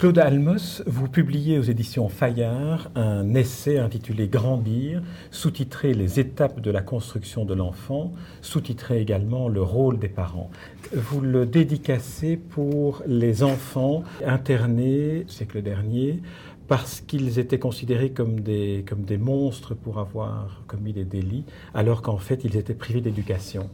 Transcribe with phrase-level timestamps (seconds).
[0.00, 6.70] Claude Almos, vous publiez aux éditions Fayard un essai intitulé Grandir, sous-titré Les étapes de
[6.70, 10.50] la construction de l'enfant, sous-titré également Le rôle des parents.
[10.94, 16.22] Vous le dédicacez pour les enfants internés, siècle dernier,
[16.66, 22.00] parce qu'ils étaient considérés comme des, comme des monstres pour avoir commis des délits, alors
[22.00, 23.68] qu'en fait ils étaient privés d'éducation.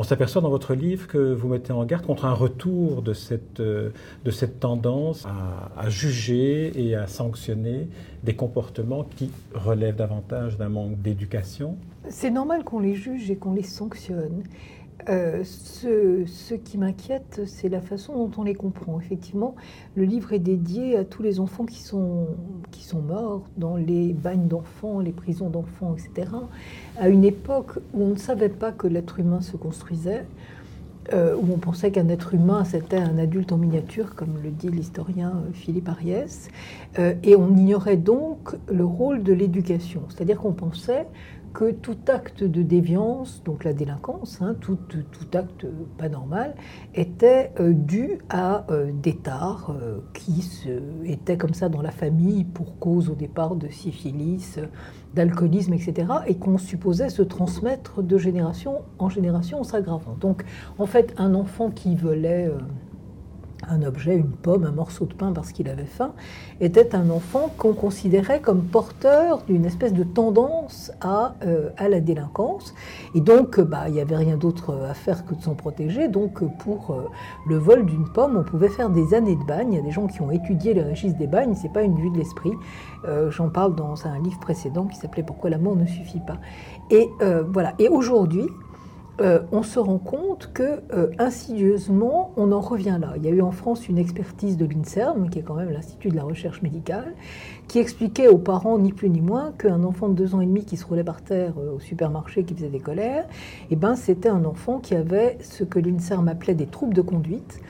[0.00, 3.60] On s'aperçoit dans votre livre que vous mettez en garde contre un retour de cette,
[3.60, 3.90] euh,
[4.24, 5.26] de cette tendance
[5.76, 7.86] à, juger et à sanctionner
[8.24, 11.76] des comportements qui relèvent davantage d'un manque d'éducation.
[12.08, 14.42] C'est normal qu'on les juge et qu'on les sanctionne.
[15.08, 19.00] Euh, ce, qui m'inquiète, c'est la façon dont on les comprend.
[19.00, 19.54] Effectivement,
[19.94, 22.28] le livre est dédié à tous les enfants qui sont,
[22.70, 26.30] qui sont morts dans les bagnes d'enfants, les prisons d'enfants, etc.
[26.98, 30.26] À une époque où on ne savait pas que l'être humain se construisait,
[31.12, 34.68] euh, où on pensait qu'un être humain, c'était un adulte en miniature, comme le dit
[34.68, 36.48] l'historien euh, Philippe Ariès,
[37.22, 40.02] et on ignorait donc le rôle de l'éducation.
[40.08, 41.06] C'est-à-dire qu'on pensait
[41.52, 45.66] que tout acte de déviance, donc la délinquance, hein, tout, tout, acte
[45.98, 46.54] pas normal,
[46.94, 50.44] était euh, dû à euh, des tares euh, qui
[51.04, 54.58] étaient comme ça dans la famille pour cause au départ de syphilis,
[55.14, 60.16] d'alcoolisme, etc., et qu'on supposait se transmettre de génération en génération en s'aggravant.
[60.20, 60.44] Donc
[60.78, 62.50] en fait, un enfant qui volait
[63.70, 66.12] un objet, une pomme, un morceau de pain parce qu'il avait faim,
[66.60, 72.74] était un enfant qu'on considérait comme porteur d'une espèce de tendance à, euh, la délinquance.
[73.14, 76.08] Et donc, bah, il n'y avait rien d'autre à faire que de s'en protéger.
[76.08, 77.08] Donc, pour euh,
[77.46, 79.72] le vol d'une pomme, on pouvait faire des années de bagne.
[79.72, 81.96] Il y a des gens qui ont étudié les registres des bagnes, c'est pas une
[81.96, 82.52] vue de l'esprit.
[83.06, 86.38] Euh, j'en parle dans un livre précédent qui s'appelait Pourquoi l'amour ne suffit pas?
[86.90, 87.08] Et
[87.52, 87.74] voilà.
[87.78, 88.48] Et aujourd'hui,
[89.20, 93.14] euh, on se rend compte que euh, insidieusement, on en revient là.
[93.16, 96.08] Il y a eu en France une expertise de l'INSERM, qui est quand même l'Institut
[96.08, 97.14] de la recherche médicale,
[97.68, 100.64] qui expliquait aux parents, ni plus ni moins, qu'un enfant de deux ans et demi
[100.64, 103.26] qui se roulait par terre euh, au supermarché, qui faisait des colères,
[103.70, 107.60] eh ben, c'était un enfant qui avait ce que l'INSERM appelait des troubles de conduite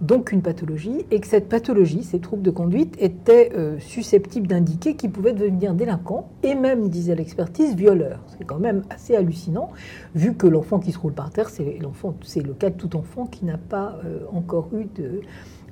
[0.00, 4.94] donc une pathologie, et que cette pathologie, ces troubles de conduite, étaient euh, susceptibles d'indiquer
[4.94, 8.20] qu'il pouvait devenir délinquant, et même, disait l'expertise, violeur.
[8.36, 9.70] C'est quand même assez hallucinant,
[10.14, 11.62] vu que l'enfant qui se roule par terre, c'est
[12.42, 15.20] le cas de tout enfant qui n'a pas euh, encore eu de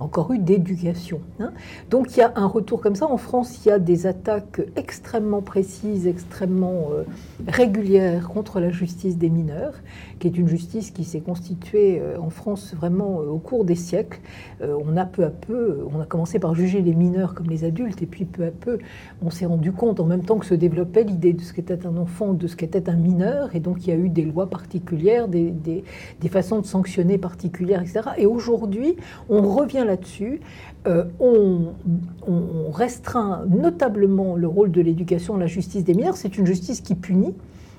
[0.00, 1.20] encore eu d'éducation.
[1.40, 1.52] Hein.
[1.90, 3.06] Donc il y a un retour comme ça.
[3.06, 7.04] En France, il y a des attaques extrêmement précises, extrêmement euh,
[7.46, 9.74] régulières contre la justice des mineurs,
[10.18, 13.74] qui est une justice qui s'est constituée euh, en France vraiment euh, au cours des
[13.74, 14.20] siècles.
[14.60, 18.02] on a peu à peu, on a commencé par juger les mineurs comme les adultes,
[18.02, 18.78] et puis peu à peu,
[19.22, 21.96] on s'est rendu compte en même temps que se développait l'idée de ce qu'était un
[21.96, 25.28] enfant, de ce qu'était un mineur, et donc il y a eu des lois particulières,
[25.28, 25.84] des, des,
[26.20, 28.00] des façons de sanctionner particulières, etc.
[28.18, 28.96] Et aujourd'hui,
[29.28, 30.40] on revient là-dessus.
[30.86, 31.72] Euh, on,
[32.72, 36.16] restreint notablement le rôle de l'éducation, la justice des mineurs.
[36.16, 37.34] C'est une justice qui punit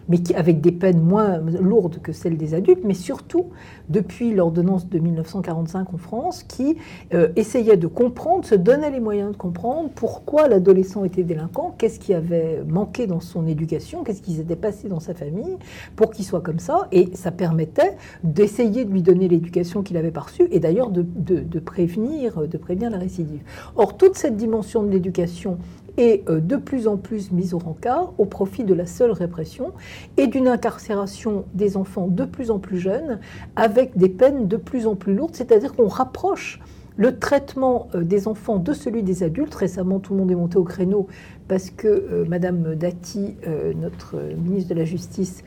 [0.09, 3.47] mais avec des peines moins lourdes que celles des adultes, mais surtout
[3.89, 6.77] depuis l'ordonnance de 1945 en France, qui
[7.13, 11.99] euh, essayait de comprendre, se donnait les moyens de comprendre pourquoi l'adolescent était délinquant, qu'est-ce
[11.99, 15.57] qui avait manqué dans son éducation, qu'est-ce qui s'était passé dans sa famille
[15.95, 20.11] pour qu'il soit comme ça, et ça permettait d'essayer de lui donner l'éducation qu'il avait
[20.11, 23.41] perçue, et d'ailleurs de, prévenir, de prévenir la récidive.
[23.75, 25.57] Or, toute cette dimension de l'éducation
[25.97, 29.73] est euh, de plus en plus mise au rencard au profit de la seule répression
[30.17, 33.19] et d'une incarcération des enfants de plus en plus jeunes
[33.55, 36.59] avec des peines de plus en plus lourdes, c'est-à-dire qu'on rapproche
[36.97, 39.53] le traitement euh, des enfants de celui des adultes.
[39.55, 41.07] Récemment, tout le monde est monté au créneau
[41.47, 45.43] parce que euh, Madame Dati, euh, notre ministre de la Justice,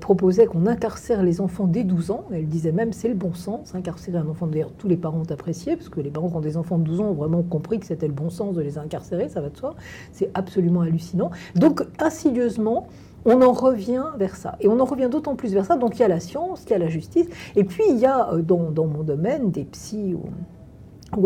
[0.00, 2.24] proposait qu'on incarcère les enfants dès 12 ans.
[2.32, 4.46] Elle disait même c'est le bon sens, incarcérer un enfant.
[4.46, 6.84] D'ailleurs, tous les parents ont apprécié, parce que les parents qui ont des enfants de
[6.84, 9.48] 12 ans ont vraiment compris que c'était le bon sens de les incarcérer, ça va
[9.48, 9.74] de soi.
[10.12, 11.30] C'est absolument hallucinant.
[11.56, 12.88] Donc, insidieusement,
[13.24, 14.56] on en revient vers ça.
[14.60, 15.76] Et on en revient d'autant plus vers ça.
[15.76, 17.26] Donc il y a la science, il y a la justice,
[17.56, 20.16] et puis il y a dans, mon domaine des psys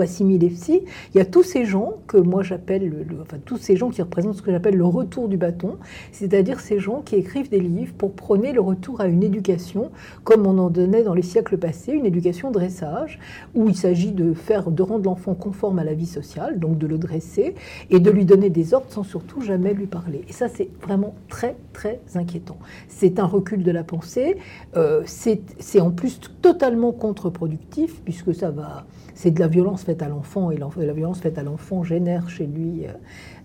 [0.01, 0.83] assimilepsie,
[1.15, 4.37] il y a tous ces gens que moi j'appelle, enfin tous ces gens qui représentent
[4.37, 5.77] ce que j'appelle le retour du bâton,
[6.13, 9.91] c'est-à-dire ces gens qui écrivent des livres pour prôner le retour à une éducation
[10.25, 13.19] comme on en donnait dans les siècles passés, une éducation dressage,
[13.55, 16.87] où il s'agit de faire, de rendre l'enfant conforme à la vie sociale, donc de
[16.87, 17.55] le dresser
[17.91, 20.25] et de lui donner des ordres sans surtout jamais lui parler.
[20.29, 22.59] Et ça c'est vraiment très très inquiétant.
[22.89, 24.37] C'est un recul de la pensée,
[24.77, 30.09] euh, c'est en plus totalement contre-productif puisque ça va c'est de la violence faite à
[30.09, 32.93] l'enfant et la violence faite à l'enfant génère chez lui euh,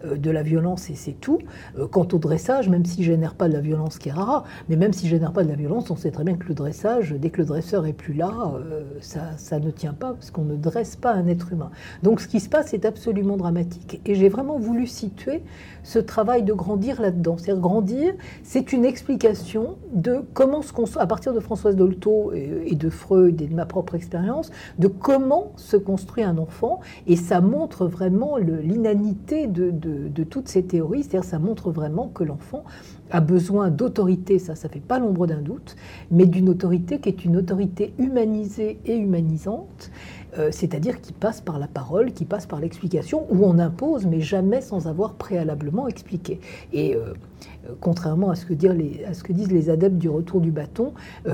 [0.06, 1.40] de la violence et c'est tout.
[1.78, 4.76] Euh, quant au dressage, même s'il génère pas de la violence qui est rare, mais
[4.76, 7.30] même s'il génère pas de la violence, on sait très bien que le dressage, dès
[7.30, 10.96] que le dresseur est plus là, euh, ça, ne tient pas parce qu'on ne dresse
[10.96, 11.72] pas un être humain.
[12.04, 14.02] Donc ce qui se passe est absolument dramatique.
[14.06, 15.44] Et j'ai vraiment voulu situer
[15.84, 17.38] ce travail de grandir là-dedans.
[17.38, 18.14] C'est-à-dire grandir,
[18.44, 20.62] c'est une explication de comment,
[20.98, 25.52] à partir de Françoise Dolto et de Freud et de ma propre expérience, de comment
[25.56, 26.80] se construit un enfant.
[27.08, 29.72] Et ça montre vraiment l'inanité de,
[30.30, 31.04] toutes ces théories.
[31.04, 32.64] C'est-à-dire ça montre vraiment que l'enfant
[33.12, 35.76] a besoin d'autorité, ça, ça fait pas l'ombre d'un doute,
[36.12, 39.92] mais d'une autorité qui est une autorité humanisée et humanisante,
[40.38, 44.22] euh, c'est-à-dire qui passe par la parole, qui passe par l'explication, où on impose, mais
[44.22, 46.40] jamais sans avoir préalablement expliqué.
[46.72, 47.14] Et euh,
[47.80, 50.94] contrairement à ce, que disent les adeptes du retour du bâton,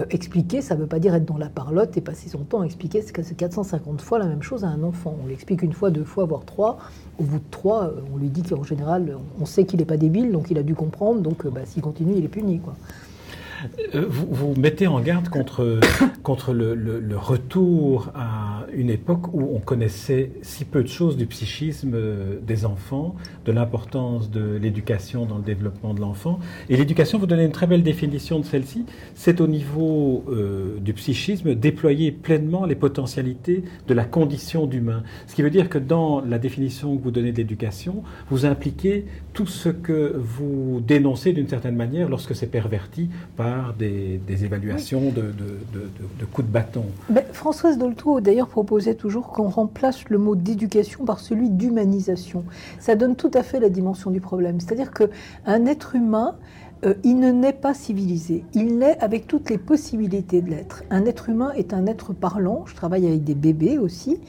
[0.10, 2.66] expliquer, ça ne veut pas dire être dans la parlotte et passer son temps à
[2.66, 5.16] expliquer c'est 450 fois la même chose à un enfant.
[5.24, 6.78] On l'explique une fois, deux fois, voire trois.
[7.20, 10.32] Au bout de trois, on lui dit qu'en général, on sait qu'il n'est pas débile,
[10.32, 12.62] donc il a dû comprendre, donc bah, s'il continue, il est puni.
[13.96, 15.64] Euh, vous, mettez en garde contre,
[16.54, 22.40] le, retour à une époque où on connaissait si peu de choses du psychisme euh,
[22.46, 23.16] des enfants,
[23.46, 26.40] de l'importance de l'éducation dans le développement de l'enfant.
[26.70, 30.94] Et l'éducation, vous donnez une très belle définition de celle-ci, c'est au niveau euh, du
[30.94, 35.04] psychisme déployer pleinement les potentialités de la condition d'humain.
[35.28, 39.06] Ce qui veut dire que dans la définition que vous donnez de l'éducation, vous impliquez
[39.34, 45.34] tout ce que vous dénoncez d'une certaine manière lorsque c'est perverti par des, évaluations de,
[46.32, 46.86] coups de bâton.
[47.34, 52.46] Françoise Dolto, d'ailleurs, proposait toujours qu'on remplace le mot d'éducation par celui d'humanisation.
[52.80, 54.62] Ça donne tout à fait la dimension du problème.
[54.62, 56.38] C'est-à-dire qu'un être humain,
[56.86, 58.44] euh, il ne naît pas civilisé.
[58.54, 60.84] Il naît avec toutes les possibilités de l'être.
[60.90, 62.64] Un être humain est un être parlant.
[62.68, 64.20] Je travaille avec des bébés aussi.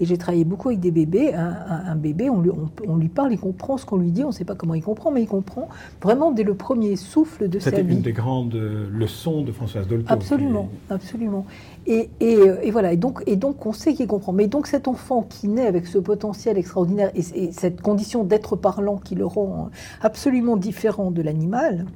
[0.00, 1.32] Et j'ai travaillé beaucoup avec des bébés.
[1.32, 2.50] Un, bébé, on lui,
[2.88, 4.24] on, lui, parle, il comprend ce qu'on lui dit.
[4.24, 5.68] On ne sait pas comment il comprend, mais il comprend
[6.02, 7.76] vraiment dès le premier souffle de sa vie.
[7.76, 10.12] C'était une des grandes leçons de Françoise Dolto.
[10.12, 11.46] Absolument, absolument.
[11.86, 12.92] Et, euh, et, voilà.
[12.92, 14.32] Et donc, et donc, on sait qu'il comprend.
[14.32, 18.56] Mais donc, cet enfant qui naît avec ce potentiel extraordinaire et, et cette condition d'être
[18.56, 19.70] parlant qui le rend
[20.00, 21.86] absolument différent de l'animal,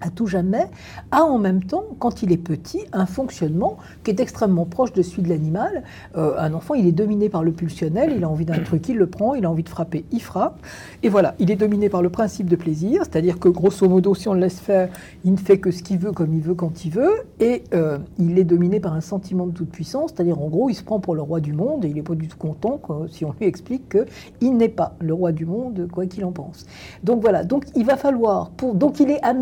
[0.00, 0.66] à tout jamais,
[1.10, 5.02] a en même temps, quand il est petit, un fonctionnement qui est extrêmement proche de
[5.02, 5.82] celui de l'animal.
[6.16, 8.96] Euh, un enfant, il est dominé par le pulsionnel, il a envie d'un truc, il
[8.96, 10.60] le prend, il a envie de frapper, il frappe.
[11.02, 14.28] Et voilà, il est dominé par le principe de plaisir, c'est-à-dire que grosso modo, si
[14.28, 14.88] on le laisse faire,
[15.24, 17.14] il ne fait que ce qu'il veut, comme il veut, quand il veut.
[17.40, 20.74] Et euh, il est dominé par un sentiment de toute puissance, c'est-à-dire en gros, il
[20.74, 22.80] se prend pour le roi du monde et il n'est pas du tout content
[23.10, 23.96] si on lui explique
[24.40, 26.66] qu'il n'est pas le roi du monde, quoi qu'il en pense.
[27.02, 29.34] Donc voilà, donc il va falloir, donc il est à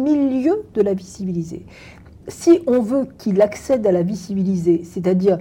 [0.75, 1.67] de la vie civilisée.
[2.29, 5.39] Si on veut qu'il accède à la vie civilisée, c'est-à-dire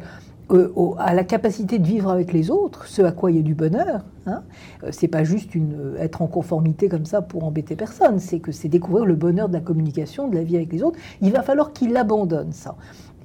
[0.52, 0.70] euh,
[1.00, 3.56] à la capacité de vivre avec les autres, ce à quoi il y a du
[3.56, 4.06] bonheur.
[4.28, 4.44] Hein,
[4.84, 8.52] euh, c'est pas juste euh, être en conformité comme ça pour embêter personne, c'est que
[8.52, 11.00] c'est découvrir le bonheur de la communication, de la vie avec les autres.
[11.22, 12.76] Il va falloir qu'il abandonne ça.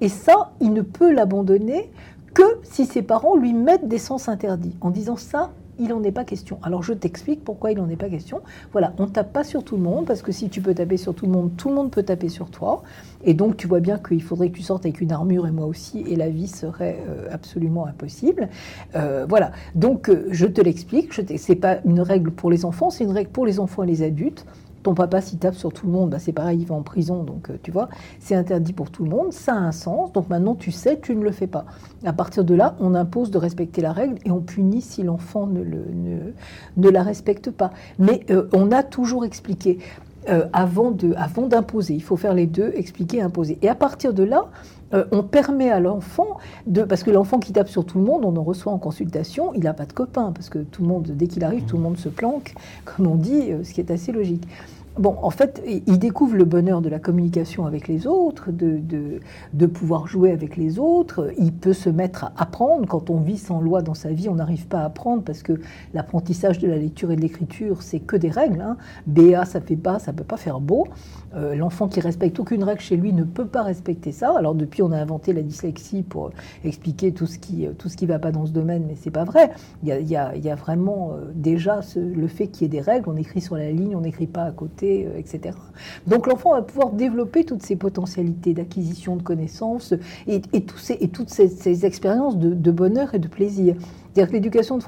[0.00, 1.90] Et ça, il ne peut l'abandonner
[2.32, 5.50] que si ses parents lui mettent des sens interdits, en disant ça,
[5.80, 6.58] il n'en est pas question.
[6.62, 8.42] Alors je t'explique pourquoi il n'en est pas question.
[8.72, 10.96] Voilà, on ne tape pas sur tout le monde, parce que si tu peux taper
[10.96, 12.82] sur tout le monde, tout le monde peut taper sur toi.
[13.24, 15.66] Et donc tu vois bien qu'il faudrait que tu sortes avec une armure et moi
[15.66, 18.48] aussi, et la vie serait euh, absolument impossible.
[18.94, 22.90] Euh, voilà, donc euh, je te l'explique, ce n'est pas une règle pour les enfants,
[22.90, 24.46] c'est une règle pour les enfants et les adultes.
[24.82, 27.22] Ton papa, s'il tape sur tout le monde, bah, c'est pareil, il va en prison,
[27.22, 30.54] donc tu vois, c'est interdit pour tout le monde, ça a un sens, donc maintenant
[30.54, 31.64] tu sais, tu ne le fais pas.
[32.04, 35.46] À partir de là, on impose de respecter la règle et on punit si l'enfant
[35.46, 37.72] ne, ne, la respecte pas.
[37.98, 39.78] Mais euh, on a toujours expliqué.
[40.28, 41.94] Euh, avant d'imposer.
[41.94, 43.56] Il faut faire les deux, expliquer, imposer.
[43.62, 44.50] Et à partir de là,
[44.94, 48.24] euh, on permet à l'enfant de parce que l'enfant qui tape sur tout le monde,
[48.24, 51.10] on en reçoit en consultation, il n'a pas de copain parce que tout le monde,
[51.14, 52.54] dès qu'il arrive, tout le monde se planque,
[52.84, 54.46] comme on dit, ce qui est assez logique.
[55.00, 58.82] Bon, en fait, il découvre le bonheur de la communication avec les autres, de,
[59.54, 61.32] de, pouvoir jouer avec les autres.
[61.38, 62.86] Il peut se mettre à apprendre.
[62.86, 65.54] Quand on vit sans loi dans sa vie, on n'arrive pas à apprendre parce que
[65.94, 68.60] l'apprentissage de la lecture et de l'écriture, c'est que des règles.
[68.60, 68.76] Hein.
[69.06, 70.86] BA, ça fait pas, ça peut pas faire beau.
[71.34, 74.34] Euh, l'enfant qui respecte aucune règle chez lui ne peut pas respecter ça.
[74.36, 76.30] Alors depuis, on a inventé la dyslexie pour
[76.62, 79.24] expliquer tout ce qui tout ce qui va pas dans ce domaine, mais c'est pas
[79.24, 79.50] vrai.
[79.82, 83.08] Il y a, y a, vraiment euh, déjà le fait qu'il y ait des règles.
[83.08, 85.50] On écrit sur la ligne, on n'écrit pas à côté, euh.
[86.06, 89.94] Donc l'enfant va pouvoir développer toutes ses potentialités d'acquisition de connaissances
[90.26, 93.76] et, toutes ces, expériences de, de bonheur et de plaisir.
[94.12, 94.78] C'est-à-dire que l'éducation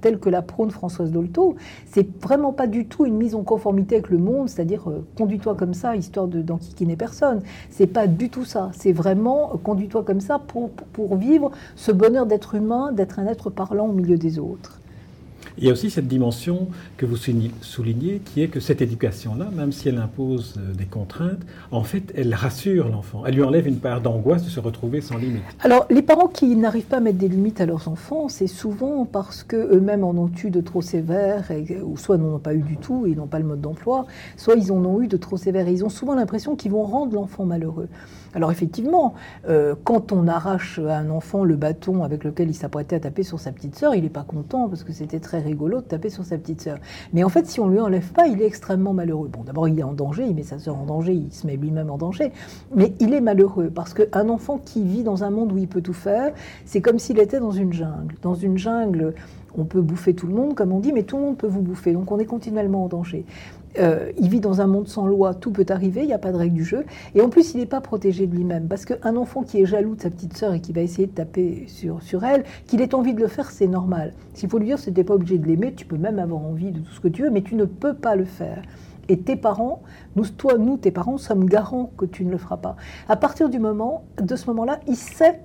[0.00, 3.96] telle que la prône Françoise Dolto, c'est vraiment pas du tout une mise en conformité
[3.96, 7.42] avec le monde, c'est-à-dire euh, conduis-toi comme ça, histoire d'enquiquiner personne.
[7.70, 8.70] C'est pas du tout ça.
[8.74, 13.50] C'est vraiment euh, conduis-toi comme ça pour vivre ce bonheur d'être humain, d'être un être
[13.50, 14.77] parlant au milieu des autres.
[15.60, 19.72] Il y a aussi cette dimension que vous soulignez, qui est que cette éducation-là, même
[19.72, 21.40] si elle impose euh, des contraintes,
[21.72, 23.24] en fait, elle rassure l'enfant.
[23.26, 25.42] Elle lui enlève une part d'angoisse de se retrouver sans limite.
[25.60, 29.04] Alors, les parents qui n'arrivent pas à mettre des limites à leurs enfants, c'est souvent
[29.04, 31.50] parce qu'eux-mêmes en ont eu de trop sévères,
[31.84, 34.54] ou soit n'en ont pas eu du tout, ils n'ont pas le mode d'emploi, soit
[34.54, 35.66] ils en ont eu de trop sévères.
[35.66, 37.88] Et ils ont souvent l'impression qu'ils vont rendre l'enfant malheureux.
[38.34, 39.14] Alors effectivement,
[39.48, 43.22] euh, quand on arrache à un enfant le bâton avec lequel il s'apprêtait à taper
[43.22, 46.10] sur sa petite sœur, il n'est pas content parce que c'était très rigolo de taper
[46.10, 46.78] sur sa petite sœur.
[47.12, 49.28] Mais en fait, si on lui enlève pas, il est extrêmement malheureux.
[49.28, 51.56] Bon, d'abord, il est en danger, il met sa sœur en danger, il se met
[51.56, 52.32] lui-même en danger,
[52.74, 55.82] mais il est malheureux parce qu'un enfant qui vit dans un monde où il peut
[55.82, 56.32] tout faire,
[56.66, 58.16] c'est comme s'il était dans une jungle.
[58.20, 59.14] Dans une jungle,
[59.56, 61.62] on peut bouffer tout le monde, comme on dit, mais tout le monde peut vous
[61.62, 61.92] bouffer.
[61.92, 63.24] Donc on est continuellement en danger.
[63.78, 66.32] Euh, il vit dans un monde sans loi, tout peut arriver, il n'y a pas
[66.32, 66.84] de règle du jeu.
[67.14, 68.68] Et en plus, il n'est pas protégé de lui-même.
[68.68, 71.12] Parce qu'un enfant qui est jaloux de sa petite sœur et qui va essayer de
[71.12, 74.12] taper sur, sur elle, qu'il ait envie de le faire, c'est normal.
[74.34, 76.80] S'il faut lui dire, c'était pas obligé de l'aimer, tu peux même avoir envie de
[76.80, 78.62] tout ce que tu veux, mais tu ne peux pas le faire.
[79.08, 79.82] Et tes parents,
[80.36, 82.76] toi, nous, tes parents, sommes garants que tu ne le feras pas.
[83.08, 85.40] À partir du moment, de ce moment-là, il sait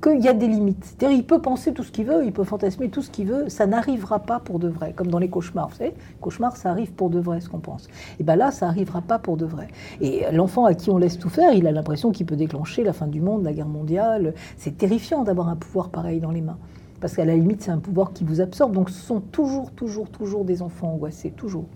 [0.00, 0.84] qu'il y a des limites.
[0.84, 3.48] C'est-à-dire, il peut penser tout ce qu'il veut, il peut fantasmer tout ce qu'il veut,
[3.48, 5.68] ça n'arrivera pas pour de vrai, comme dans les cauchemars.
[5.68, 7.88] Vous savez, cauchemars, ça arrive pour de vrai, ce qu'on pense.
[8.20, 9.68] Et bien là, ça n'arrivera pas pour de vrai.
[10.00, 12.92] Et l'enfant à qui on laisse tout faire, il a l'impression qu'il peut déclencher la
[12.92, 14.34] fin du monde, la guerre mondiale.
[14.56, 16.58] C'est terrifiant d'avoir un pouvoir pareil dans les mains.
[17.00, 18.72] Parce qu'à la limite, c'est un pouvoir qui vous absorbe.
[18.72, 21.66] Donc, ce sont toujours, toujours, toujours des enfants angoissés, toujours.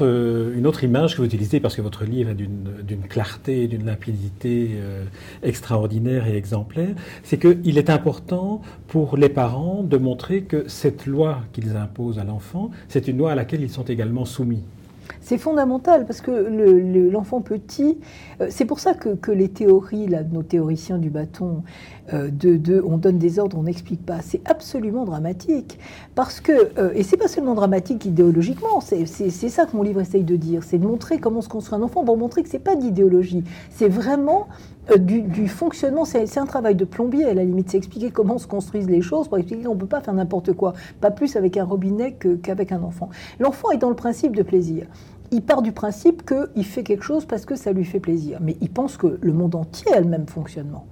[0.00, 3.84] Euh, une autre image que vous utilisez, parce que votre livre est d'une clarté, d'une
[3.84, 5.04] limpidité euh,
[5.42, 11.42] extraordinaire et exemplaire, c'est qu'il est important pour les parents de montrer que cette loi
[11.52, 14.62] qu'ils imposent à l'enfant, c'est une loi à laquelle ils sont également soumis.
[15.20, 16.30] C'est fondamental parce que
[17.10, 17.98] l'enfant petit,
[18.40, 21.62] euh, c'est pour ça que, les théories, là, nos théoriciens du bâton,
[22.12, 25.78] euh, de, on donne des ordres, on n'explique pas, c'est absolument dramatique.
[26.14, 30.24] Parce que, euh, et c'est pas seulement dramatique idéologiquement, c'est ça que mon livre essaye
[30.24, 32.76] de dire, c'est de montrer comment se construit un enfant pour montrer que c'est pas
[32.76, 34.48] d'idéologie, c'est vraiment
[34.98, 38.88] du, fonctionnement, c'est un travail de plombier à la limite, c'est expliquer comment se construisent
[38.88, 41.64] les choses pour expliquer qu'on ne peut pas faire n'importe quoi, pas plus avec un
[41.64, 43.10] robinet qu'avec un enfant.
[43.38, 44.86] L'enfant est dans le principe de plaisir
[45.32, 48.38] il part du principe qu'il fait quelque chose parce que ça lui fait plaisir.
[48.40, 50.86] Mais il pense que le monde entier a le même fonctionnement.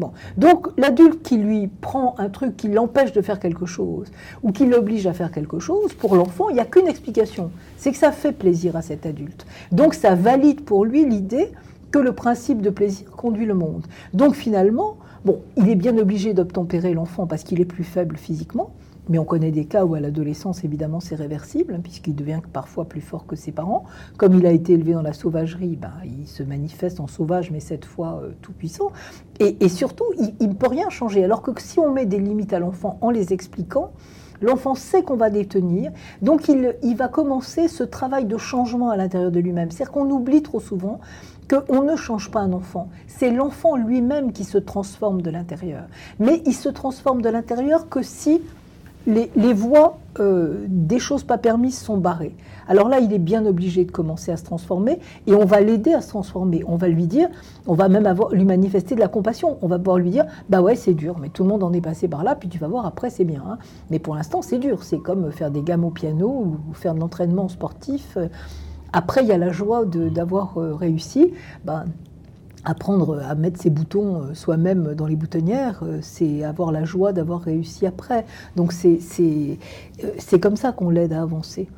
[0.00, 0.10] Bon.
[0.36, 4.10] Donc l'adulte qui lui prend un truc qui l'empêche de faire quelque chose
[4.42, 7.52] ou qui l'oblige à faire quelque chose, pour l'enfant, il n'y a qu'une explication.
[7.76, 9.46] C'est que ça fait plaisir à cet adulte.
[9.70, 11.52] Donc ça valide pour lui l'idée
[11.94, 13.86] que le principe de plaisir conduit le monde.
[14.14, 18.72] Donc finalement, bon, il est bien obligé d'obtempérer l'enfant parce qu'il est plus faible physiquement.
[19.08, 23.00] Mais on connaît des cas où à l'adolescence, évidemment, c'est réversible, puisqu'il devient parfois plus
[23.00, 23.84] fort que ses parents.
[24.16, 27.60] Comme il a été élevé dans la sauvagerie, ben, il se manifeste en sauvage, mais
[27.60, 28.90] cette fois euh, tout puissant.
[29.38, 30.06] Et, surtout,
[30.40, 31.22] il ne peut rien changer.
[31.22, 33.92] Alors que si on met des limites à l'enfant en les expliquant,
[34.40, 35.92] l'enfant sait qu'on va les tenir.
[36.22, 39.70] Donc il, il va commencer ce travail de changement à l'intérieur de lui-même.
[39.70, 41.00] C'est-à-dire qu'on oublie trop souvent
[41.48, 42.88] qu'on ne change pas un enfant.
[43.06, 45.84] C'est l'enfant lui-même qui se transforme de l'intérieur.
[46.18, 48.40] Mais il se transforme de l'intérieur que si
[49.06, 52.34] les, voies euh, des choses pas permises sont barrées.
[52.68, 55.92] Alors là, il est bien obligé de commencer à se transformer et on va l'aider
[55.92, 56.64] à se transformer.
[56.66, 57.28] On va lui dire,
[57.66, 59.58] on va même lui manifester de la compassion.
[59.62, 61.80] On va pouvoir lui dire, bah ouais, c'est dur, mais tout le monde en est
[61.80, 63.42] passé par là, puis tu vas voir, après c'est bien.
[63.46, 63.58] Hein.
[63.90, 64.82] Mais pour l'instant, c'est dur.
[64.82, 68.16] C'est comme faire des gammes au piano ou faire de l'entraînement sportif.
[68.92, 71.32] Après, il y a la joie d'avoir euh, réussi.
[71.64, 71.84] Ben,
[72.64, 77.12] apprendre à mettre ses boutons euh, soi-même dans les boutonnières, euh, c'est avoir la joie
[77.12, 78.24] d'avoir réussi après.
[78.56, 81.68] Donc c'est comme ça qu'on l'aide à avancer.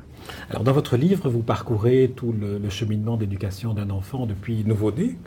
[0.49, 5.17] Alors dans votre livre, vous parcourez tout le, cheminement d'éducation d'un enfant depuis nouveau-né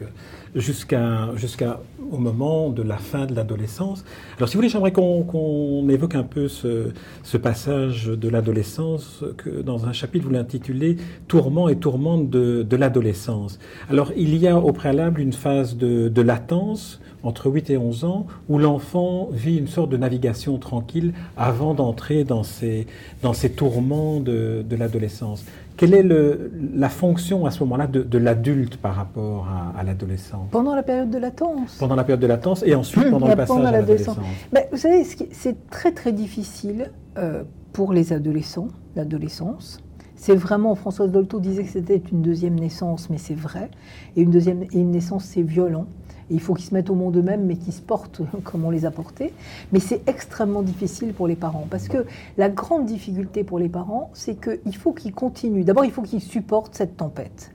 [0.54, 1.66] jusqu'à jusqu'au
[2.12, 4.04] moment de la fin de l'adolescence.
[4.36, 6.92] Alors si vous voulez, j'aimerais qu'on évoque un peu ce,
[7.22, 10.96] ce passage de l'adolescence que dans un chapitre vous l'intitulez
[11.28, 13.58] Tourment et tourmente de, de l'adolescence.
[13.88, 18.04] Alors il y a au préalable une phase de, de latence entre 8 et 11
[18.04, 22.86] ans, où l'enfant vit une sorte de navigation tranquille avant d'entrer dans ces,
[23.22, 25.44] dans ces tourments de, de l'adolescence.
[25.76, 29.82] Quelle est le, la fonction à ce moment-là de, de l'adulte par rapport à, à
[29.82, 31.76] l'adolescent Pendant la période de latence.
[31.78, 34.18] Pendant la période de latence et ensuite pendant le passage à l'adolescence.
[34.52, 39.80] Ben, vous savez, c'est très très difficile euh, pour les adolescents, l'adolescence.
[40.16, 43.70] C'est vraiment, Françoise Dolto disait que c'était une deuxième naissance, mais c'est vrai.
[44.16, 45.86] Et une deuxième et une naissance, c'est violent
[46.30, 48.84] il faut qu'ils se mettent au monde eux-mêmes, mais qu'ils se portent comme on les
[48.84, 49.32] a portés.
[49.72, 52.06] Mais c'est extrêmement difficile pour les parents, parce que
[52.38, 55.64] la grande difficulté pour les parents, c'est qu'il faut qu'ils continuent.
[55.64, 57.50] D'abord, il faut qu'ils supportent cette tempête.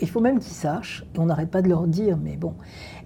[0.00, 2.54] Il faut même qu'ils sachent, et on n'arrête pas de leur dire, mais bon,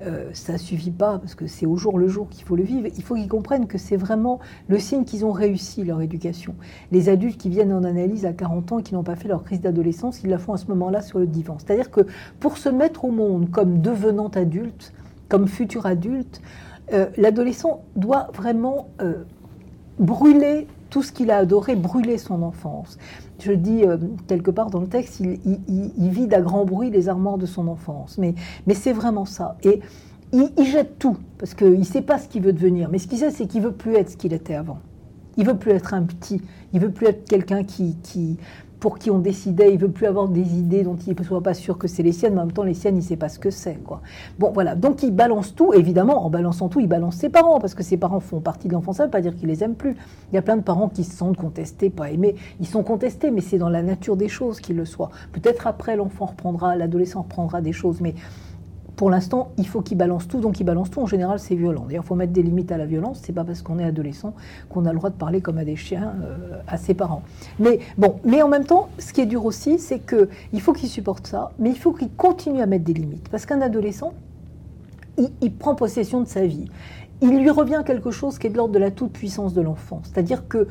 [0.02, 2.88] euh, ça suffit pas, parce que c'est au jour le jour qu'il faut le vivre.
[2.96, 6.54] Il faut qu'ils comprennent que c'est vraiment le signe qu'ils ont réussi leur éducation.
[6.90, 9.44] Les adultes qui viennent en analyse à 40 ans et qui n'ont pas fait leur
[9.44, 11.56] crise d'adolescence, ils la font à ce moment-là sur le divan.
[11.58, 12.06] C'est-à-dire que
[12.40, 14.92] pour se mettre au monde comme devenant adulte,
[15.28, 16.40] comme futur adulte,
[16.92, 19.24] euh, l'adolescent doit vraiment euh,
[19.98, 22.98] brûler tout ce qu'il a adoré, brûler son enfance.
[23.40, 27.38] Je dis euh, quelque part dans le texte, il, vide à grand bruit les armoires
[27.38, 28.18] de son enfance.
[28.18, 28.34] Mais,
[28.74, 29.56] c'est vraiment ça.
[29.62, 29.80] Et
[30.32, 32.88] il, jette tout, parce qu'il ne sait pas ce qu'il veut devenir.
[32.90, 34.78] Mais ce qu'il sait, c'est qu'il veut plus être ce qu'il était avant.
[35.36, 36.40] Il veut plus être un petit.
[36.72, 38.38] Il veut plus être quelqu'un qui, qui,
[38.84, 41.54] pour qui on décidait, il veut plus avoir des idées dont il ne soit pas
[41.54, 43.30] sûr que c'est les siennes, mais en même temps, les siennes, il ne sait pas
[43.30, 43.76] ce que c'est.
[43.82, 44.02] Quoi.
[44.38, 44.74] Bon, voilà.
[44.74, 45.72] Donc, il balance tout.
[45.72, 48.74] Évidemment, en balançant tout, il balance ses parents, parce que ses parents font partie de
[48.74, 48.98] l'enfance.
[48.98, 49.96] Ça ne veut pas dire qu'il les aime plus.
[50.30, 52.34] Il y a plein de parents qui se sentent contestés, pas aimés.
[52.60, 55.08] Ils sont contestés, mais c'est dans la nature des choses qu'ils le soient.
[55.32, 58.14] Peut-être après, l'enfant reprendra, l'adolescent reprendra des choses, mais
[58.96, 61.00] pour l'instant, il faut qu'il balance tout, donc il balance tout.
[61.00, 61.84] En général, c'est violent.
[61.86, 63.20] D'ailleurs, il faut mettre des limites à la violence.
[63.22, 64.34] C'est pas parce qu'on est adolescent
[64.68, 67.22] qu'on a le droit de parler comme à des chiens euh, à ses parents.
[67.58, 70.72] Mais bon, mais en même temps, ce qui est dur aussi, c'est que il faut
[70.72, 74.12] qu'il supporte ça, mais il faut qu'il continue à mettre des limites, parce qu'un adolescent,
[75.18, 76.70] il, il prend possession de sa vie.
[77.20, 80.02] Il lui revient quelque chose qui est de l'ordre de la toute puissance de l'enfant,
[80.04, 80.68] c'est-à-dire que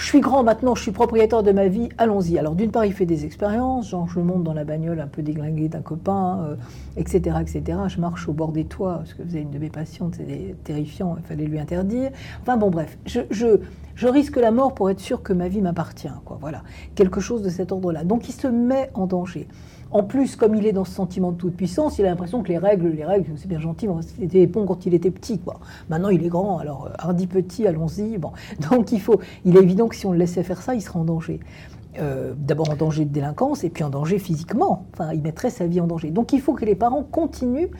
[0.00, 2.38] je suis grand maintenant, je suis propriétaire de ma vie, allons-y.
[2.38, 5.20] Alors d'une part, il fait des expériences, genre je monte dans la bagnole un peu
[5.20, 6.56] déglinguée d'un copain,
[6.96, 7.78] etc., euh, etc.
[7.86, 11.16] Je marche au bord des toits, parce que avez une de mes patientes, c'est terrifiant,
[11.18, 12.12] il fallait lui interdire.
[12.40, 16.08] Enfin bon, bref, je, je, risque la mort pour être sûr que ma vie m'appartient,
[16.24, 16.38] quoi.
[16.40, 16.62] Voilà,
[16.94, 18.02] quelque chose de cet ordre-là.
[18.02, 19.48] Donc il se met en danger.
[19.92, 22.48] En plus, comme il est dans ce sentiment de toute puissance, il a l'impression que
[22.48, 23.88] les règles, les règles, c'est bien gentil,
[24.20, 25.58] c'était bon quand il était petit, quoi.
[25.88, 28.16] Maintenant, il est grand, alors euh, hardi petit, allons-y.
[28.18, 28.30] Bon,
[28.70, 30.98] donc il faut, il est évident que si on le laissait faire ça, il serait
[30.98, 31.40] en danger.
[31.98, 34.86] Euh, d'abord en danger de délinquance et puis en danger physiquement.
[34.92, 36.10] Enfin, il mettrait sa vie en danger.
[36.10, 37.70] Donc il faut que les parents continuent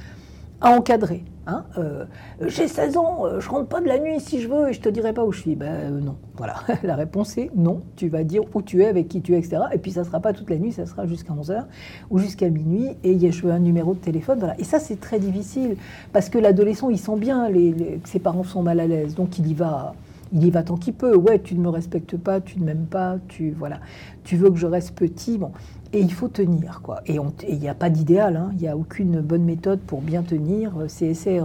[0.60, 1.24] à encadrer.
[1.46, 2.04] Hein, euh,
[2.46, 4.80] j'ai 16 ans, euh, je rentre pas de la nuit si je veux et je
[4.80, 5.56] te dirai pas où je suis.
[5.56, 6.16] Ben euh, non.
[6.36, 6.56] Voilà.
[6.82, 7.80] la réponse est non.
[7.96, 9.62] Tu vas dire où tu es, avec qui tu es, etc.
[9.72, 11.64] Et puis ça sera pas toute la nuit, ça sera jusqu'à 11h
[12.10, 14.54] ou jusqu'à minuit et il y a je veux un numéro de téléphone.
[14.58, 15.76] Et ça, c'est très difficile
[16.12, 19.14] parce que l'adolescent, il sent bien que ses parents sont mal à l'aise.
[19.14, 19.94] Donc il y va
[20.32, 21.16] il y va tant qu'il peut.
[21.16, 23.80] Ouais, tu ne me respectes pas, tu ne m'aimes pas, tu voilà,
[24.24, 25.38] tu veux que je reste petit.
[25.38, 25.50] Bon,
[25.92, 27.02] et il faut tenir, quoi.
[27.06, 28.50] Et il n'y a pas d'idéal, hein.
[28.54, 31.40] il n'y a aucune bonne méthode pour bien tenir, euh, c'est essai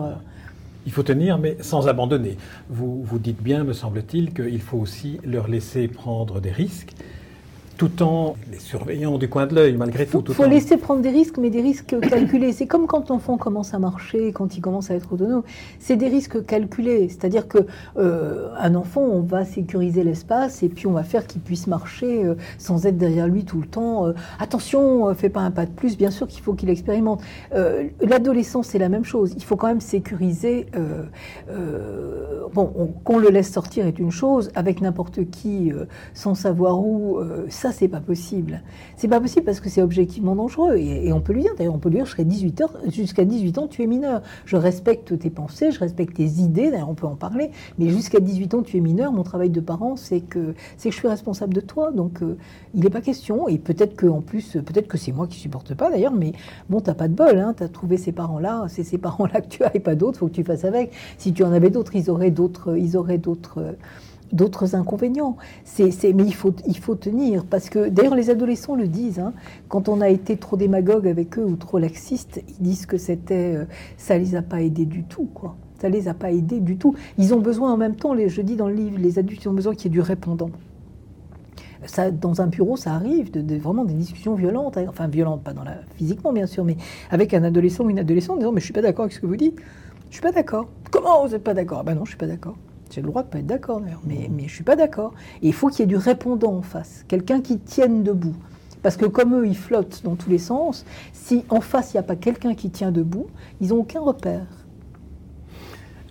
[0.86, 2.38] Il faut tenir, mais sans abandonner.
[2.70, 6.94] Vous, vous dites bien, me semble-t-il, qu'il faut aussi leur laisser prendre des risques
[7.78, 10.24] tout en les surveillant du coin de l'œil, malgré tout.
[10.28, 12.54] Il faut laisser prendre des risques, mais des risques calculés.
[12.54, 15.44] C'est comme quand l'enfant commence à marcher, quand il commence à être autonome.
[15.80, 17.10] C'est des risques calculés.
[17.10, 17.60] C'est-à-dire que
[17.98, 22.24] euh, un enfant, on va sécuriser l'espace et puis on va faire qu'il puisse marcher
[22.24, 24.08] euh, sans être derrière lui tout le temps.
[24.08, 25.98] Euh, attention, fais pas un pas de plus.
[25.98, 27.22] Bien sûr qu'il faut qu'il expérimente.
[28.02, 29.34] L'adolescence, c'est la même chose.
[29.36, 30.68] Il faut quand même sécuriser.
[32.54, 34.52] bon, qu'on le laisse sortir est une chose.
[34.56, 35.72] Avec n'importe qui,
[36.14, 38.62] sans savoir où ça, c'est pas possible.
[38.98, 40.78] C'est pas possible parce que c'est objectivement dangereux.
[40.78, 43.26] Et, on peut lui dire, d'ailleurs, on peut lui dire, je serai 18 heures, jusqu'à
[43.26, 44.22] 18 ans, tu es mineur.
[44.46, 48.20] Je respecte tes pensées, je respecte tes idées, d'ailleurs, on peut en parler, mais jusqu'à
[48.20, 49.12] 18 ans, tu es mineur.
[49.12, 51.92] Mon travail de parent, c'est que, c'est que je suis responsable de toi.
[51.92, 52.38] Donc, euh,
[52.74, 53.48] il n'est pas question.
[53.48, 56.34] Et peut-être que, en plus, peut-être que c'est moi qui supporte pas, d'ailleurs, mais
[56.70, 59.64] bon, t'as pas de bol, hein, t'as trouvé ces parents-là, c'est ces parents-là que tu
[59.64, 60.92] as et pas d'autres, faut que tu fasses avec.
[61.18, 63.76] Si tu en avais d'autres, ils auraient d'autres, ils auraient d'autres
[64.32, 65.38] d'autres inconvénients.
[65.64, 69.34] C'est, mais il faut, il faut tenir, parce que d'ailleurs les adolescents le disent, hein,
[69.70, 73.56] quand on a été trop démagogue avec eux ou trop laxiste, ils disent que c'était,
[73.56, 73.66] euh,
[73.98, 75.56] ça les a pas aidés du tout, quoi.
[75.80, 76.96] Ça les a pas aidés du tout.
[77.18, 79.54] Ils ont besoin en même temps, les, je dis dans le livre, les adultes ont
[79.54, 80.50] besoin qu'il y ait du répondant.
[81.86, 84.86] Ça, dans un bureau, ça arrive, de, vraiment des discussions violentes, hein.
[84.88, 86.78] enfin violentes, pas dans la, physiquement bien sûr, mais
[87.12, 89.28] avec un adolescent ou une adolescente disant Mais je suis pas d'accord avec ce que
[89.28, 89.60] vous dites.
[90.10, 90.68] Je suis pas d'accord.
[90.92, 91.84] Comment vous n'êtes pas d'accord?
[91.84, 92.56] Ben non, je suis pas d'accord.
[92.96, 95.14] J'ai le droit de pas être d'accord d'ailleurs, mais, je suis pas d'accord.
[95.42, 98.38] Il faut qu'il y ait du répondant en face, quelqu'un qui tienne debout.
[98.84, 102.00] Parce que comme eux, ils flottent dans tous les sens, si en face, il n'y
[102.00, 103.28] a pas quelqu'un qui tient debout,
[103.60, 104.48] ils n'ont aucun repère.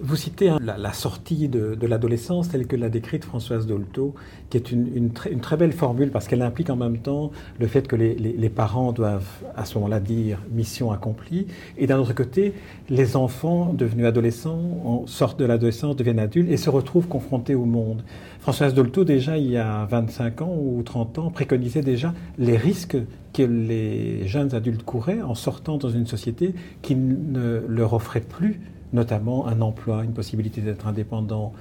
[0.07, 4.15] Vous citez hein, la, sortie de, l'adolescence telle que l'a décrite Françoise Dolto,
[4.51, 7.97] qui est une, très belle formule parce qu'elle implique en même temps le fait que
[7.97, 11.47] les, parents doivent à ce moment-là dire mission accomplie,
[11.79, 12.53] et d'un autre côté,
[12.91, 18.03] les enfants devenus adolescents sortent de l'adolescence, deviennent adultes et se retrouvent confrontés au monde.
[18.41, 22.99] Françoise Dolto, déjà il y a 25 ans ou 30 ans, préconisait déjà les risques
[23.33, 28.61] que les jeunes adultes couraient en sortant dans une société qui ne leur offrait plus
[28.95, 31.53] notamment un emploi, une possibilité d'être indépendant.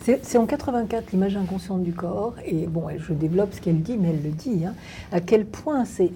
[0.00, 4.08] C'est en 84 l'image inconsciente du corps, et bon, je développe ce qu'elle dit, mais
[4.08, 4.74] elle le dit, hein,
[5.10, 6.12] à quel point c'est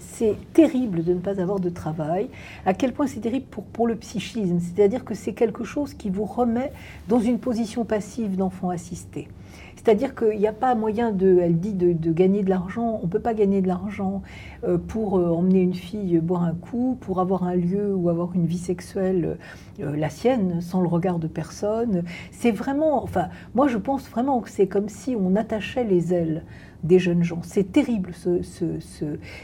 [0.53, 2.29] terrible de ne pas avoir de travail,
[2.67, 6.11] à quel point c'est terrible pour, pour le psychisme, c'est-à-dire que c'est quelque chose qui
[6.11, 6.73] vous remet
[7.09, 9.29] dans une position passive d'enfant assisté.
[9.77, 12.99] C'est-à-dire qu'il n'y a pas moyen de, elle dit, de, gagner de l'argent.
[13.03, 14.23] On ne peut pas gagner de l'argent
[14.67, 18.35] euh, pour euh, emmener une fille boire un coup, pour avoir un lieu ou avoir
[18.35, 19.37] une vie sexuelle,
[19.81, 22.05] euh, la sienne, sans le regard de personne.
[22.31, 26.45] C'est vraiment, enfin, moi je pense vraiment que c'est comme si on attachait les ailes
[26.85, 27.41] des jeunes gens.
[27.43, 28.41] C'est terrible, ce,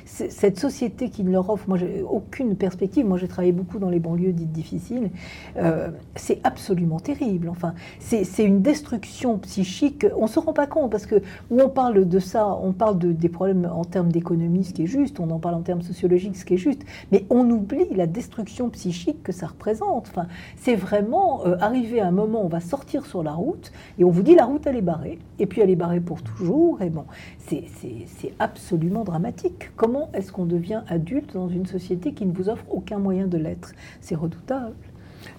[0.04, 1.66] cette société qui ne leur offre
[2.08, 3.06] aucune perspective.
[3.06, 5.10] Moi, j'ai travaillé beaucoup dans les banlieues dites difficiles.
[5.56, 7.48] Euh, c'est absolument terrible.
[7.48, 10.06] Enfin, c'est une destruction psychique.
[10.16, 11.16] On ne se rend pas compte parce que
[11.50, 14.82] où on parle de ça, on parle de, des problèmes en termes d'économie, ce qui
[14.82, 17.86] est juste, on en parle en termes sociologiques, ce qui est juste, mais on oublie
[17.94, 20.08] la destruction psychique que ça représente.
[20.08, 20.26] Enfin,
[20.56, 24.04] c'est vraiment euh, arriver à un moment où on va sortir sur la route et
[24.04, 26.82] on vous dit la route elle est barrée, et puis elle est barrée pour toujours,
[26.82, 27.04] et bon,
[27.38, 29.70] c'est absolument dramatique.
[29.76, 33.38] Comment est-ce qu'on devient adulte dans une société qui ne vous offre aucun moyen de
[33.38, 33.72] l'être?
[34.00, 34.74] C'est redoutable.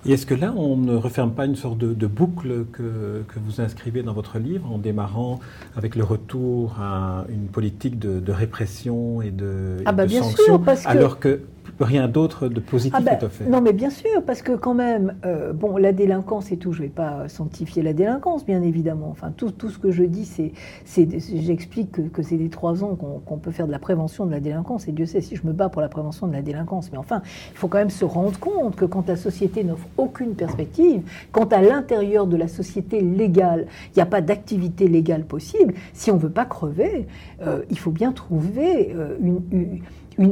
[0.05, 4.03] Et est-ce que là, on ne referme pas une sorte de, boucle que, vous inscrivez
[4.03, 5.39] dans votre livre en démarrant
[5.75, 10.61] avec le retour à une politique de, répression et de, ah bah bien sanctions, sûr,
[10.61, 10.89] parce que...
[10.89, 11.41] alors que
[11.83, 13.45] rien d'autre de positif ah ben, fait.
[13.45, 16.81] Non, mais bien sûr, parce que quand même, euh, bon, la délinquance et tout, je
[16.81, 19.09] ne vais pas sanctifier la délinquance, bien évidemment.
[19.09, 20.51] Enfin, tout, tout ce que je dis, c'est,
[21.35, 24.39] j'explique que, que c'est des trois ans qu'on, peut faire de la prévention de la
[24.39, 24.87] délinquance.
[24.87, 26.91] Et Dieu sait si je me bats pour la prévention de la délinquance.
[26.91, 30.35] Mais enfin, il faut quand même se rendre compte que quand la société n'offre aucune
[30.35, 35.73] perspective, quand à l'intérieur de la société légale, il n'y a pas d'activité légale possible,
[35.93, 37.07] si on ne veut pas crever,
[37.41, 39.81] euh, il faut bien trouver euh, une une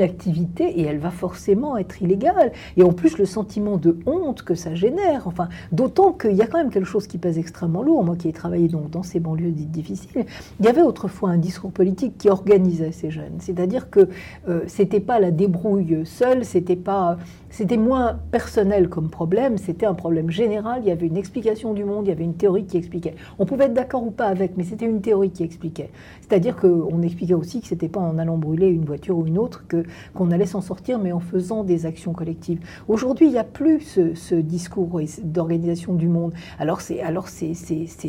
[0.01, 2.51] activité et elle va forcément être illégale.
[2.77, 5.27] Et en plus, le sentiment de honte que ça génère.
[5.27, 8.03] Enfin, d'autant qu'il y a quand même quelque chose qui pèse extrêmement lourd.
[8.03, 10.25] Moi qui ai travaillé donc dans ces banlieues dites difficiles,
[10.59, 13.37] il y avait autrefois un discours politique qui organisait ces jeunes.
[13.39, 14.09] C'est-à-dire que
[14.47, 17.17] euh, c'était pas la débrouille seule, c'était pas
[17.49, 21.83] c'était moins personnel comme problème, c'était un problème général, il y avait une explication du
[21.83, 23.15] monde, il y avait une théorie qui expliquait.
[23.39, 25.89] On pouvait être d'accord ou pas avec, mais c'était une théorie qui expliquait.
[26.21, 29.37] C'est-à-dire qu'on expliquait aussi que ce n'était pas en allant brûler une voiture ou une
[29.37, 29.83] autre que,
[30.13, 32.59] qu'on allait s'en sortir, mais en faisant des actions collectives.
[32.87, 33.81] Aujourd'hui, il n'y a plus
[34.15, 36.33] ce, discours d'organisation du monde.
[36.59, 37.55] Alors c'est, alors c'est,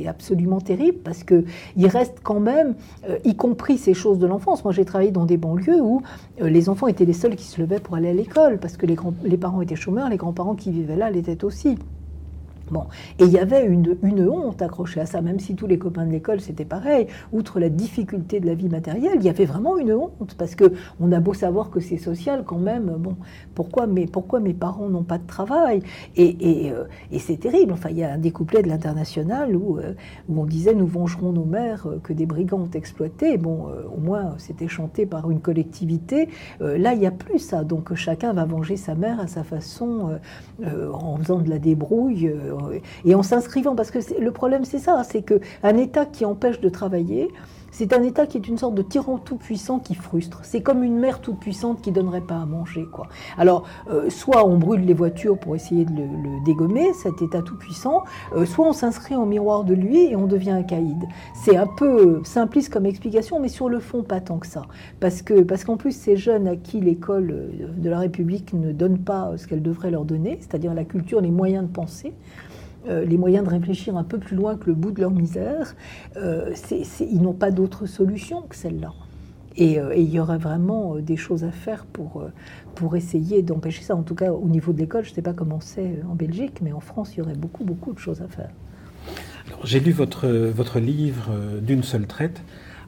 [0.07, 2.75] absolument terrible parce qu'il reste quand même,
[3.09, 4.65] euh, y compris ces choses de l'enfance.
[4.65, 6.03] Moi, j'ai travaillé dans des banlieues où
[6.41, 8.87] euh, les enfants étaient les seuls qui se levaient pour aller à l'école parce que
[8.87, 11.79] les grands les parents étaient chômeurs, les grands-parents qui vivaient là l'étaient aussi.
[13.19, 13.97] Et il y avait une,
[14.29, 17.07] honte accrochée à ça, même si tous les copains de l'école c'était pareil.
[17.33, 20.73] Outre la difficulté de la vie matérielle, il y avait vraiment une honte parce que
[21.01, 22.97] on a beau savoir que c'est social quand même.
[22.99, 23.17] Bon,
[23.55, 25.83] pourquoi, mes parents n'ont pas de travail?
[26.17, 26.85] Et, euh,
[27.19, 27.73] c'est terrible.
[27.73, 29.95] Enfin, il y a un découplet de l'international où, euh,
[30.29, 33.37] où on disait nous vengerons nos mères euh, que des brigands ont exploitées.
[33.37, 36.29] Bon, au moins c'était chanté par une collectivité.
[36.61, 37.65] là, il n'y a plus ça.
[37.65, 40.19] Donc chacun va venger sa mère à sa façon,
[40.93, 42.33] en faisant de la débrouille
[43.05, 46.69] et en s'inscrivant, parce que le problème c'est ça, c'est qu'un État qui empêche de
[46.69, 47.29] travailler,
[47.71, 50.41] c'est un État qui est une sorte de tyran tout-puissant qui frustre.
[50.43, 52.87] C'est comme une mère toute-puissante qui donnerait pas à manger.
[53.39, 58.03] Alors, euh, soit on brûle les voitures pour essayer de le, dégommer, cet État tout-puissant,
[58.35, 61.05] euh, soit on s'inscrit en miroir de lui et on devient un caïd.
[61.35, 64.63] C'est un peu simpliste comme explication, mais sur le fond, pas tant que ça.
[64.99, 68.99] Parce qu'en parce qu'en plus, ces jeunes à qui l'école de la République ne donne
[68.99, 72.15] pas ce qu'elle devrait leur donner, c'est-à-dire la culture, les moyens de penser,
[72.89, 75.75] euh, les moyens de réfléchir un peu plus loin que le bout de leur misère,
[76.17, 76.55] euh,
[77.01, 78.93] ils n'ont pas d'autre solution que celle-là.
[79.61, 82.25] Euh, et, il y aurait vraiment des choses à faire pour,
[82.75, 83.95] pour essayer d'empêcher ça.
[83.95, 86.61] En tout cas, au niveau de l'école, je ne sais pas comment c'est en Belgique,
[86.63, 88.51] mais en France, il y aurait beaucoup, beaucoup de choses à faire.
[89.65, 92.43] J'ai lu votre, votre livre d'une seule traite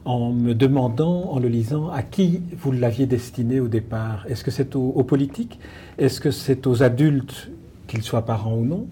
[0.05, 4.25] en me demandant, en le lisant, à qui vous l'aviez destiné au départ.
[4.27, 5.59] Est-ce que c'est aux politiques
[5.99, 7.51] Est-ce que c'est aux adultes,
[7.87, 8.87] qu'ils soient parents ou non?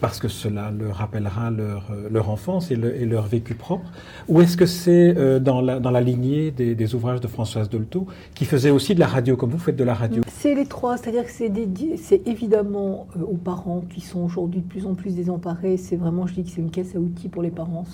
[0.00, 3.90] Parce que cela leur rappellera leur, euh, enfance et, leur vécu propre
[4.28, 8.70] Ou est-ce que c'est euh, dans la lignée des, ouvrages de Françoise Dolto, qui faisait
[8.70, 10.22] aussi de la radio, comme vous faites de la radio?
[10.44, 11.50] C'est les trois, c'est-à-dire que c'est,
[11.96, 15.78] c'est évidemment euh, aux parents qui sont aujourd'hui de plus en plus désemparés.
[15.78, 17.84] C'est vraiment, je dis que c'est une caisse à outils pour les parents,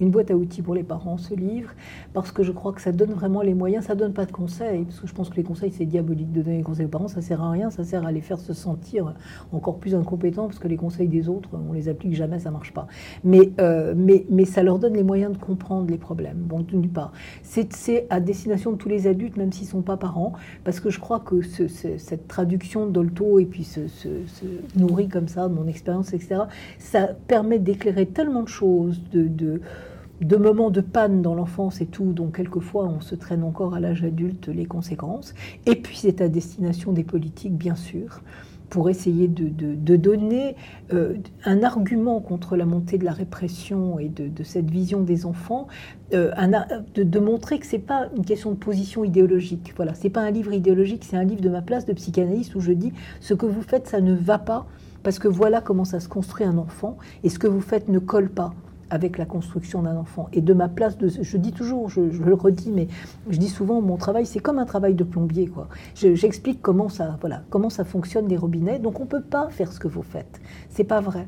[0.00, 1.74] une boîte à outils pour les parents, ce livre,
[2.14, 4.84] parce que je crois que ça donne vraiment les moyens, ça donne pas de conseils,
[4.84, 7.06] parce que je pense que les conseils, c'est diabolique de donner des conseils aux parents,
[7.06, 9.14] ça sert à rien, ça sert à les faire se sentir
[9.52, 12.72] encore plus incompétents, parce que les conseils des autres, on les applique jamais, ça marche
[12.72, 12.86] pas.
[13.24, 16.38] Mais, euh, mais, mais ça leur donne les moyens de comprendre les problèmes.
[16.38, 20.32] Bon, d'une part, c'est à destination de tous les adultes, même s'ils sont pas parents,
[20.64, 23.80] parce que je crois que cette traduction d'Olto et puis se,
[24.76, 26.42] nourrit comme ça de mon expérience, etc.,
[26.78, 29.60] ça permet d'éclairer tellement de choses, de, de
[30.20, 33.80] de moments de panne dans l'enfance et tout, dont quelquefois on se traîne encore à
[33.80, 35.32] l'âge adulte les conséquences.
[35.64, 38.20] Et puis c'est à destination des politiques, bien sûr
[38.70, 40.56] pour essayer de, donner
[40.92, 45.68] euh, un argument contre la montée de la répression et de, cette vision des enfants,
[46.14, 46.32] euh,
[46.94, 49.72] de, montrer que c'est pas une question de position idéologique.
[49.76, 52.60] Voilà, c'est pas un livre idéologique, c'est un livre de ma place de psychanalyste où
[52.60, 54.66] je dis ce que vous faites, ça ne va pas
[55.02, 57.98] parce que voilà comment ça se construit un enfant et ce que vous faites ne
[57.98, 58.54] colle pas
[58.90, 60.28] avec la construction d'un enfant.
[60.32, 62.88] Et de ma place, je dis toujours, je, le redis, mais
[63.28, 65.46] je dis souvent, mon travail, c'est comme un travail de plombier.
[65.46, 65.68] quoi.
[65.94, 68.78] J'explique comment ça, voilà, comment ça fonctionne les robinets.
[68.78, 70.40] Donc on ne peut pas faire ce que vous faites.
[70.70, 71.26] C'est pas vrai.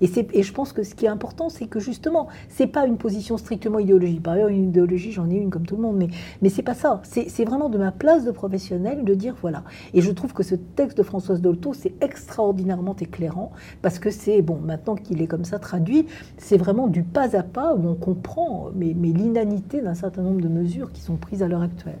[0.00, 3.36] Et, je pense que ce qui est important, c'est que justement, c'est pas une position
[3.36, 4.22] strictement idéologique.
[4.22, 6.08] Par ailleurs, une idéologie, j'en ai une comme tout le monde, mais,
[6.42, 7.00] mais c'est pas ça.
[7.04, 9.64] C'est vraiment de ma place de professionnel de dire voilà.
[9.94, 14.42] Et je trouve que ce texte de Françoise Dolto, c'est extraordinairement éclairant parce que c'est,
[14.42, 16.06] bon, maintenant qu'il est comme ça traduit,
[16.38, 20.48] c'est vraiment du pas à pas où on comprend mais, l'inanité d'un certain nombre de
[20.48, 21.98] mesures qui sont prises à l'heure actuelle.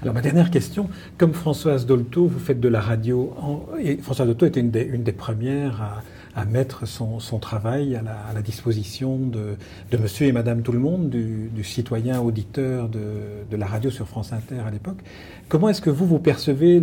[0.00, 3.32] Alors ma dernière question, comme Françoise Dolto, vous faites de la radio,
[3.80, 6.02] et Françoise Dolto était une des premières à,
[6.34, 9.56] à mettre son, son travail à la, à la, disposition de,
[9.90, 13.00] de, monsieur et madame tout le monde, du, du citoyen auditeur de,
[13.50, 14.98] de, la radio sur France Inter à l'époque.
[15.48, 16.80] Comment est-ce que vous, vous percevez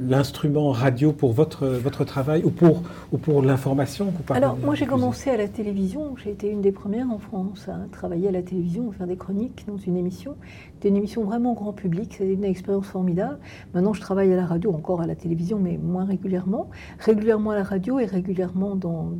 [0.00, 5.30] l'instrument radio pour votre, votre travail ou pour, ou pour l'information Alors, moi, j'ai commencé
[5.30, 6.16] à la télévision.
[6.22, 9.16] J'ai été une des premières en France à travailler à la télévision, à faire des
[9.16, 10.34] chroniques dans une émission.
[10.82, 12.12] C'était une émission vraiment grand public.
[12.18, 13.38] C'était une expérience formidable.
[13.72, 16.70] Maintenant, je travaille à la radio, encore à la télévision, mais moins régulièrement.
[16.98, 19.12] Régulièrement à la radio et régulièrement dans,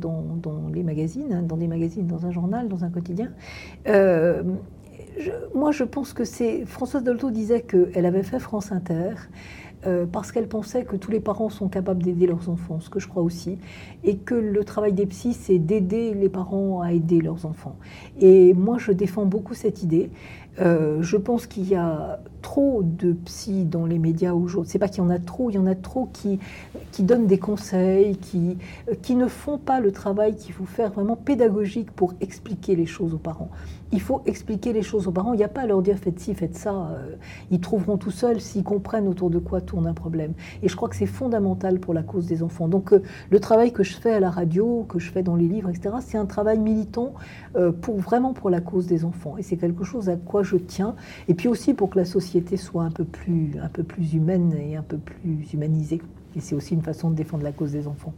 [0.73, 3.31] les magazines, hein, dans des magazines, dans un journal, dans un quotidien.
[3.87, 4.43] Euh,
[5.55, 6.65] moi, je pense que c'est.
[6.65, 9.13] Françoise Dolto disait qu'elle avait fait France Inter.
[9.85, 12.99] Euh, parce qu'elle pensait que tous les parents sont capables d'aider leurs enfants, ce que
[12.99, 13.57] je crois aussi,
[14.05, 17.75] et que le travail des psys, c'est d'aider les parents à aider leurs enfants.
[18.21, 20.09] Et moi, je défends beaucoup cette idée.
[20.59, 24.71] Euh, je pense qu'il y a trop de psy dans les médias aujourd'hui.
[24.71, 26.39] C'est pas qu'il y en a trop, il y en a trop qui,
[26.99, 28.57] donnent des conseils, qui,
[29.01, 33.13] qui ne font pas le travail qu'il faut faire vraiment pédagogique pour expliquer les choses
[33.13, 33.49] aux parents.
[33.93, 35.33] Il faut expliquer les choses aux parents.
[35.33, 36.73] Il n'y a pas à leur dire faites ci, faites ça.
[36.73, 37.15] Euh,
[37.51, 40.33] ils trouveront tout seuls s'ils comprennent autour de quoi tourne un problème.
[40.61, 42.67] Et je crois que c'est fondamental pour la cause des enfants.
[42.67, 45.47] Donc euh, le travail que je fais à la radio, que je fais dans les
[45.47, 47.13] livres, etc., c'est un travail militant
[47.81, 49.37] pour vraiment pour la cause des enfants.
[49.37, 50.95] Et c'est quelque chose à quoi je tiens.
[51.27, 54.53] Et puis aussi pour que la société soit un peu plus, un peu plus humaine
[54.57, 56.01] et un peu plus humanisée.
[56.35, 58.13] Et c'est aussi une façon de défendre la cause des enfants.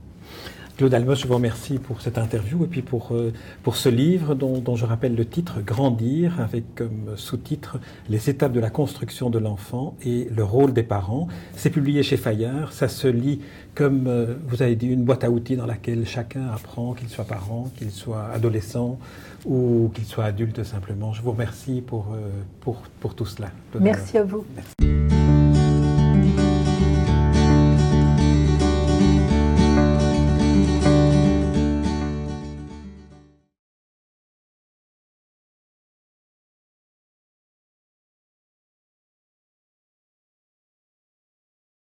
[0.77, 3.31] Claude Almos, je vous remercie pour cette interview et puis pour, euh,
[3.63, 8.51] pour ce livre dont, dont, je rappelle le titre Grandir, avec comme sous-titre Les étapes
[8.51, 11.29] de la construction de l'enfant et le rôle des parents.
[11.55, 12.73] C'est publié chez Fayard.
[12.73, 13.39] Ça se lit
[13.73, 17.23] comme, euh, vous avez dit, une boîte à outils dans laquelle chacun apprend, qu'il soit
[17.23, 18.99] parent, qu'il soit adolescent
[19.45, 21.13] ou qu'il soit adulte simplement.
[21.13, 23.49] Je vous remercie pour, euh, pour, pour tout cela.
[23.79, 24.43] Merci à vous.
[24.53, 25.24] Merci.